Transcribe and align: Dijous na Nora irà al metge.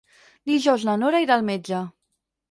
Dijous 0.51 0.85
na 0.87 0.95
Nora 1.01 1.19
irà 1.25 1.35
al 1.35 1.45
metge. 1.49 1.83